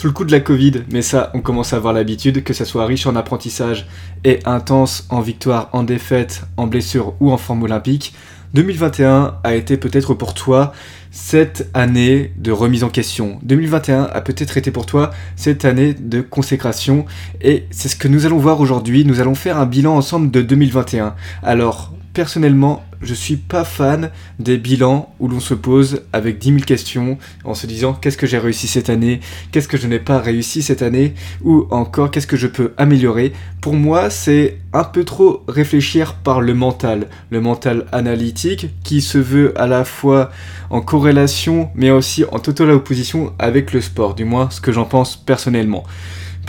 [0.00, 2.64] sous le coup de la Covid, mais ça, on commence à avoir l'habitude, que ça
[2.64, 3.86] soit riche en apprentissage
[4.24, 8.14] et intense en victoire, en défaite, en blessure ou en forme olympique,
[8.54, 10.72] 2021 a été peut-être pour toi
[11.10, 13.40] cette année de remise en question.
[13.42, 17.04] 2021 a peut-être été pour toi cette année de consécration
[17.42, 19.04] et c'est ce que nous allons voir aujourd'hui.
[19.04, 21.14] Nous allons faire un bilan ensemble de 2021.
[21.42, 26.60] Alors, personnellement, je suis pas fan des bilans où l'on se pose avec 10 000
[26.60, 29.20] questions en se disant qu'est-ce que j'ai réussi cette année,
[29.52, 33.32] qu'est-ce que je n'ai pas réussi cette année, ou encore qu'est-ce que je peux améliorer?
[33.60, 39.18] Pour moi, c'est un peu trop réfléchir par le mental, le mental analytique qui se
[39.18, 40.30] veut à la fois
[40.70, 44.84] en corrélation mais aussi en totale opposition avec le sport, du moins ce que j'en
[44.84, 45.84] pense personnellement.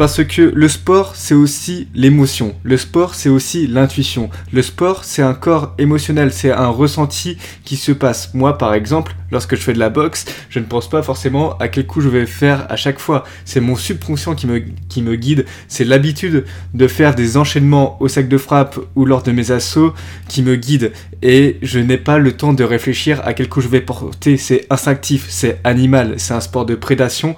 [0.01, 2.55] Parce que le sport, c'est aussi l'émotion.
[2.63, 4.31] Le sport, c'est aussi l'intuition.
[4.51, 6.31] Le sport, c'est un corps émotionnel.
[6.33, 8.33] C'est un ressenti qui se passe.
[8.33, 11.67] Moi, par exemple, lorsque je fais de la boxe, je ne pense pas forcément à
[11.67, 13.25] quel coup je vais faire à chaque fois.
[13.45, 15.45] C'est mon subconscient qui me, guide.
[15.67, 19.93] C'est l'habitude de faire des enchaînements au sac de frappe ou lors de mes assauts
[20.27, 20.93] qui me guide.
[21.21, 24.37] Et je n'ai pas le temps de réfléchir à quel coup je vais porter.
[24.37, 27.35] C'est instinctif, c'est animal, c'est un sport de prédation.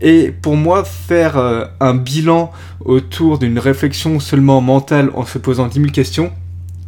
[0.00, 2.52] Et pour moi, faire euh, un bilan
[2.84, 6.32] autour d'une réflexion seulement mentale en se posant 10 000 questions,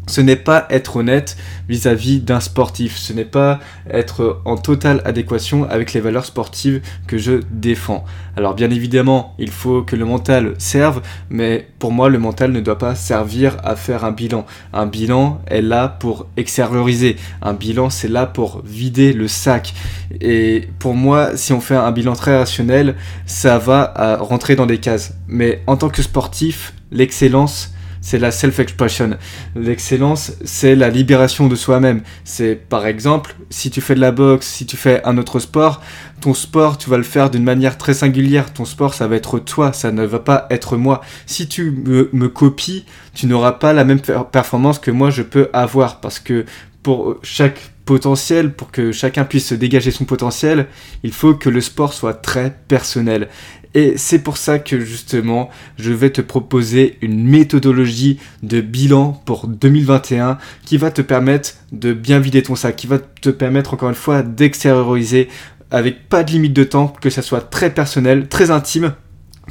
[0.08, 1.36] ce n'est pas être honnête
[1.68, 7.18] vis-à-vis d'un sportif, ce n'est pas être en totale adéquation avec les valeurs sportives que
[7.18, 8.04] je défends.
[8.36, 12.60] Alors bien évidemment, il faut que le mental serve, mais pour moi le mental ne
[12.60, 14.46] doit pas servir à faire un bilan.
[14.72, 19.74] Un bilan est là pour extérioriser, un bilan c'est là pour vider le sac.
[20.20, 22.94] Et pour moi, si on fait un bilan très rationnel,
[23.26, 25.14] ça va rentrer dans des cases.
[25.26, 29.18] Mais en tant que sportif, l'excellence, c'est la self-expression.
[29.54, 32.02] L'excellence, c'est la libération de soi-même.
[32.24, 35.80] C'est par exemple, si tu fais de la boxe, si tu fais un autre sport,
[36.20, 38.52] ton sport, tu vas le faire d'une manière très singulière.
[38.52, 41.00] Ton sport, ça va être toi, ça ne va pas être moi.
[41.26, 46.00] Si tu me, copies, tu n'auras pas la même performance que moi je peux avoir
[46.00, 46.44] parce que
[46.82, 50.66] pour chaque potentiel, pour que chacun puisse se dégager son potentiel,
[51.02, 53.28] il faut que le sport soit très personnel.
[53.74, 59.46] Et c'est pour ça que justement, je vais te proposer une méthodologie de bilan pour
[59.46, 63.90] 2021 qui va te permettre de bien vider ton sac, qui va te permettre encore
[63.90, 65.28] une fois d'extérioriser
[65.70, 68.94] avec pas de limite de temps, que ça soit très personnel, très intime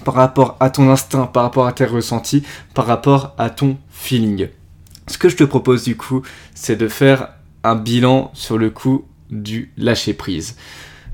[0.03, 4.47] par rapport à ton instinct, par rapport à tes ressentis, par rapport à ton feeling.
[5.07, 6.21] Ce que je te propose du coup,
[6.53, 7.29] c'est de faire
[7.63, 10.55] un bilan sur le coup du lâcher prise.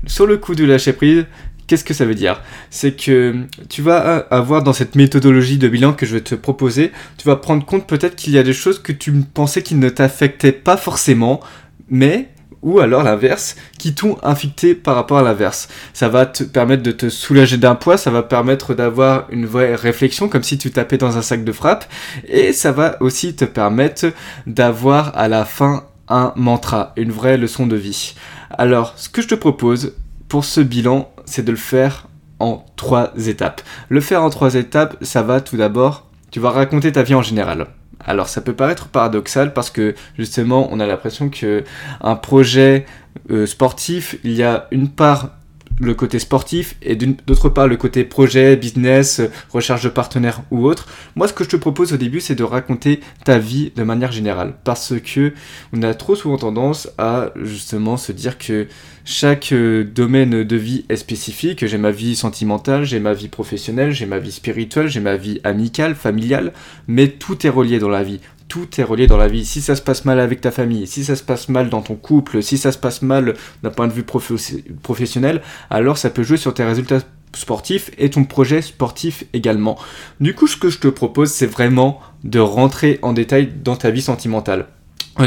[0.06, 1.26] Sur le coup du lâcher prise,
[1.66, 2.42] Qu'est-ce que ça veut dire?
[2.70, 3.34] C'est que
[3.68, 7.36] tu vas avoir dans cette méthodologie de bilan que je vais te proposer, tu vas
[7.36, 10.76] prendre compte peut-être qu'il y a des choses que tu pensais qui ne t'affectaient pas
[10.76, 11.40] forcément,
[11.88, 12.28] mais
[12.64, 15.68] ou alors l'inverse, qui t'ont infecté par rapport à l'inverse.
[15.92, 19.74] Ça va te permettre de te soulager d'un poids, ça va permettre d'avoir une vraie
[19.74, 21.84] réflexion, comme si tu tapais dans un sac de frappe,
[22.26, 24.06] et ça va aussi te permettre
[24.46, 28.14] d'avoir à la fin un mantra, une vraie leçon de vie.
[28.50, 29.92] Alors, ce que je te propose
[30.28, 32.08] pour ce bilan, c'est de le faire
[32.40, 33.62] en trois étapes.
[33.88, 37.22] Le faire en trois étapes, ça va tout d'abord, tu vas raconter ta vie en
[37.22, 37.66] général.
[38.04, 41.64] Alors ça peut paraître paradoxal parce que justement on a l'impression que
[42.02, 42.86] un projet
[43.30, 45.30] euh, sportif, il y a une part
[45.78, 49.20] le côté sportif et d'autre part le côté projet, business,
[49.50, 50.86] recherche de partenaires ou autre.
[51.16, 54.12] Moi, ce que je te propose au début, c'est de raconter ta vie de manière
[54.12, 55.32] générale parce que
[55.72, 58.68] on a trop souvent tendance à justement se dire que
[59.04, 61.66] chaque euh, domaine de vie est spécifique.
[61.66, 65.40] J'ai ma vie sentimentale, j'ai ma vie professionnelle, j'ai ma vie spirituelle, j'ai ma vie
[65.44, 66.52] amicale, familiale,
[66.88, 69.44] mais tout est relié dans la vie tout est relié dans la vie.
[69.44, 71.94] Si ça se passe mal avec ta famille, si ça se passe mal dans ton
[71.94, 76.36] couple, si ça se passe mal d'un point de vue professionnel, alors ça peut jouer
[76.36, 77.00] sur tes résultats
[77.34, 79.78] sportifs et ton projet sportif également.
[80.20, 83.90] Du coup, ce que je te propose, c'est vraiment de rentrer en détail dans ta
[83.90, 84.66] vie sentimentale.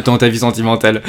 [0.05, 1.01] Dans ta vie sentimentale.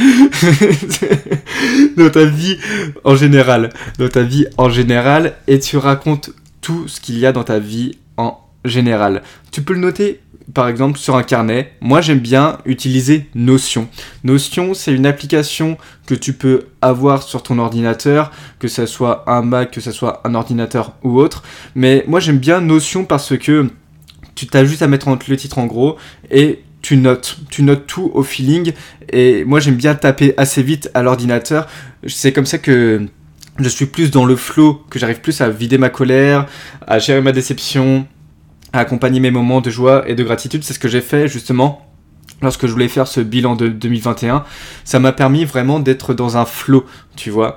[1.96, 2.58] dans ta vie
[3.04, 3.70] en général.
[3.98, 5.34] Dans ta vie en général.
[5.48, 6.30] Et tu racontes
[6.60, 9.22] tout ce qu'il y a dans ta vie en général.
[9.50, 10.20] Tu peux le noter
[10.54, 13.88] par exemple sur un carnet, moi j'aime bien utiliser Notion.
[14.24, 19.42] Notion, c'est une application que tu peux avoir sur ton ordinateur, que ce soit un
[19.42, 21.42] Mac, que ce soit un ordinateur ou autre.
[21.74, 23.68] Mais moi j'aime bien Notion parce que
[24.34, 25.96] tu t'as juste à mettre le titre en gros
[26.30, 28.72] et tu notes, tu notes tout au feeling.
[29.12, 31.66] Et moi j'aime bien taper assez vite à l'ordinateur.
[32.06, 33.06] C'est comme ça que
[33.58, 36.46] je suis plus dans le flow, que j'arrive plus à vider ma colère,
[36.86, 38.06] à gérer ma déception,
[38.72, 40.64] à accompagner mes moments de joie et de gratitude.
[40.64, 41.86] C'est ce que j'ai fait justement
[42.42, 44.44] lorsque je voulais faire ce bilan de 2021.
[44.84, 46.84] Ça m'a permis vraiment d'être dans un flow,
[47.16, 47.56] tu vois.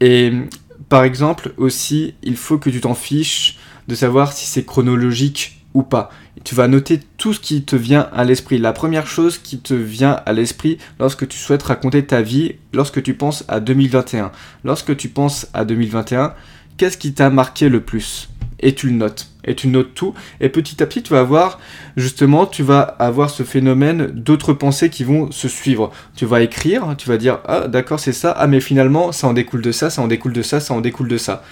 [0.00, 0.32] Et
[0.88, 3.58] par exemple, aussi, il faut que tu t'en fiches
[3.88, 6.10] de savoir si c'est chronologique ou pas.
[6.44, 8.58] Tu vas noter tout ce qui te vient à l'esprit.
[8.58, 13.02] La première chose qui te vient à l'esprit lorsque tu souhaites raconter ta vie, lorsque
[13.02, 14.32] tu penses à 2021.
[14.64, 16.34] Lorsque tu penses à 2021,
[16.76, 18.28] qu'est-ce qui t'a marqué le plus?
[18.60, 19.28] Et tu le notes.
[19.44, 20.14] Et tu notes tout.
[20.40, 21.58] Et petit à petit, tu vas voir,
[21.96, 25.90] justement, tu vas avoir ce phénomène d'autres pensées qui vont se suivre.
[26.16, 28.32] Tu vas écrire, tu vas dire, ah d'accord, c'est ça.
[28.32, 30.80] Ah mais finalement, ça en découle de ça, ça en découle de ça, ça en
[30.80, 31.44] découle de ça.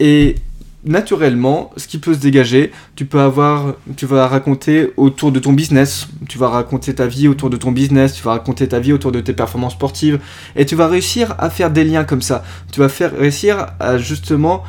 [0.00, 0.36] Et
[0.84, 5.52] naturellement, ce qui peut se dégager, tu peux avoir, tu vas raconter autour de ton
[5.52, 8.92] business, tu vas raconter ta vie autour de ton business, tu vas raconter ta vie
[8.92, 10.20] autour de tes performances sportives,
[10.56, 12.44] et tu vas réussir à faire des liens comme ça.
[12.70, 14.62] Tu vas faire réussir à justement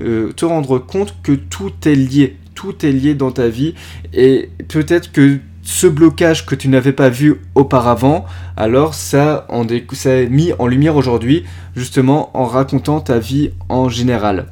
[0.00, 3.74] euh, te rendre compte que tout est lié, tout est lié dans ta vie,
[4.12, 8.26] et peut-être que ce blocage que tu n'avais pas vu auparavant,
[8.56, 9.46] alors ça,
[9.92, 11.44] ça est mis en lumière aujourd'hui,
[11.76, 14.46] justement en racontant ta vie en général.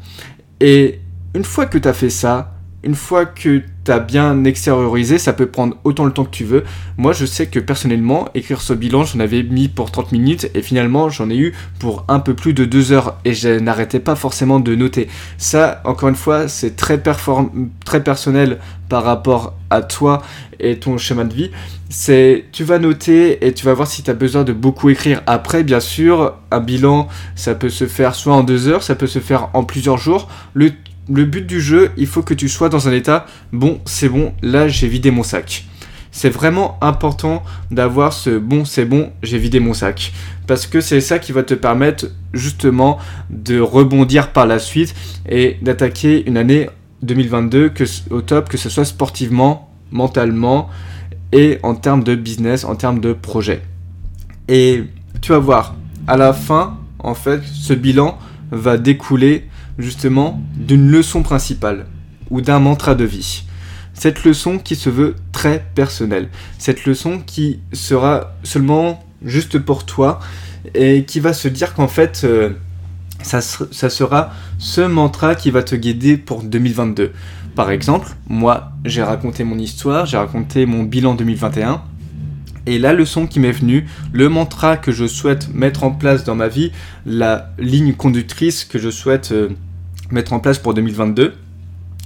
[0.61, 1.01] Et
[1.35, 5.35] une fois que tu as fait ça, une fois que tu as bien extériorisé, ça
[5.35, 6.65] peut prendre autant le temps que tu veux.
[6.97, 10.63] Moi, je sais que personnellement, écrire ce bilan, j'en avais mis pour 30 minutes et
[10.63, 14.17] finalement, j'en ai eu pour un peu plus de 2 heures et je n'arrêtais pas
[14.17, 15.09] forcément de noter.
[15.37, 17.01] Ça, encore une fois, c'est très,
[17.85, 20.23] très personnel par rapport à toi
[20.59, 21.51] et ton schéma de vie.
[21.91, 25.23] C'est tu vas noter et tu vas voir si tu as besoin de beaucoup écrire.
[25.27, 29.07] Après, bien sûr, un bilan, ça peut se faire soit en 2 heures, ça peut
[29.07, 30.29] se faire en plusieurs jours.
[31.13, 34.33] Le but du jeu, il faut que tu sois dans un état, bon, c'est bon,
[34.43, 35.65] là j'ai vidé mon sac.
[36.13, 40.13] C'est vraiment important d'avoir ce bon, c'est bon, j'ai vidé mon sac.
[40.47, 42.99] Parce que c'est ça qui va te permettre justement
[43.31, 44.95] de rebondir par la suite
[45.29, 46.69] et d'attaquer une année
[47.03, 50.69] 2022 que, au top, que ce soit sportivement, mentalement
[51.33, 53.63] et en termes de business, en termes de projet.
[54.49, 54.85] Et
[55.21, 55.77] tu vas voir,
[56.09, 58.19] à la fin, en fait, ce bilan
[58.51, 59.49] va découler
[59.81, 61.87] justement d'une leçon principale
[62.31, 63.45] ou d'un mantra de vie.
[63.95, 66.29] Cette leçon qui se veut très personnelle.
[66.59, 70.21] Cette leçon qui sera seulement juste pour toi
[70.75, 72.51] et qui va se dire qu'en fait, euh,
[73.23, 77.13] ça, sera ce mantra qui va te guider pour 2022.
[77.55, 81.83] Par exemple, moi, j'ai raconté mon histoire, j'ai raconté mon bilan 2021.
[82.67, 86.35] Et la leçon qui m'est venue, le mantra que je souhaite mettre en place dans
[86.35, 86.73] ma vie,
[87.05, 89.33] la ligne conductrice que je souhaite...
[89.33, 89.51] Euh,
[90.13, 91.35] mettre en place pour 2022,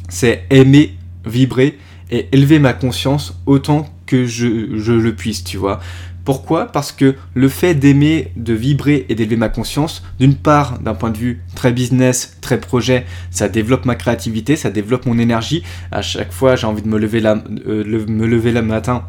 [0.08, 0.94] c'est aimer,
[1.26, 1.78] vibrer
[2.10, 5.80] et élever ma conscience autant que je, le puisse, tu vois.
[6.24, 6.66] Pourquoi?
[6.66, 11.10] Parce que le fait d'aimer, de vibrer et d'élever ma conscience, d'une part, d'un point
[11.10, 15.62] de vue très business, très projet, ça développe ma créativité, ça développe mon énergie.
[15.92, 19.04] À chaque fois, j'ai envie de me lever, la, euh, me lever le matin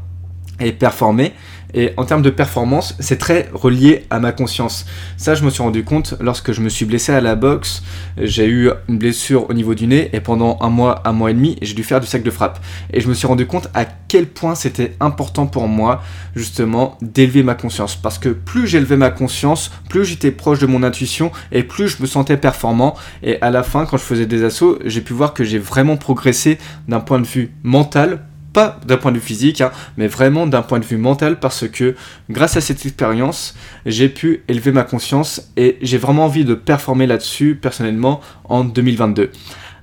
[0.60, 1.34] et performer.
[1.74, 4.86] Et en termes de performance, c'est très relié à ma conscience.
[5.18, 7.84] Ça, je me suis rendu compte lorsque je me suis blessé à la boxe.
[8.18, 11.34] J'ai eu une blessure au niveau du nez et pendant un mois, un mois et
[11.34, 12.60] demi, j'ai dû faire du sac de frappe.
[12.94, 16.02] Et je me suis rendu compte à quel point c'était important pour moi,
[16.36, 17.96] justement, d'élever ma conscience.
[17.96, 22.02] Parce que plus j'élevais ma conscience, plus j'étais proche de mon intuition et plus je
[22.02, 22.96] me sentais performant.
[23.24, 25.98] Et à la fin, quand je faisais des assauts, j'ai pu voir que j'ai vraiment
[25.98, 26.58] progressé
[26.88, 28.22] d'un point de vue mental
[28.56, 31.68] pas d'un point de vue physique, hein, mais vraiment d'un point de vue mental, parce
[31.68, 31.94] que
[32.30, 33.54] grâce à cette expérience,
[33.86, 39.30] j'ai pu élever ma conscience et j'ai vraiment envie de performer là-dessus personnellement en 2022.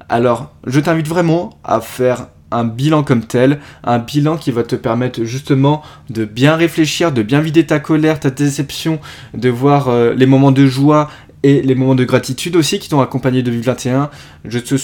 [0.08, 4.76] Alors, je t'invite vraiment à faire un bilan comme tel, un bilan qui va te
[4.76, 9.00] permettre justement de bien réfléchir, de bien vider ta colère, ta déception,
[9.34, 11.10] de voir euh, les moments de joie
[11.42, 14.08] et les moments de gratitude aussi qui t'ont accompagné 2021.
[14.46, 14.76] Je te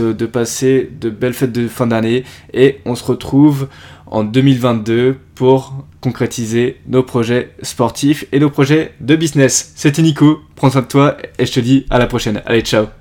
[0.00, 3.68] de passer de belles fêtes de fin d'année et on se retrouve
[4.06, 9.72] en 2022 pour concrétiser nos projets sportifs et nos projets de business.
[9.74, 12.42] C'était Nico, prends soin de toi et je te dis à la prochaine.
[12.44, 12.92] Allez, ciao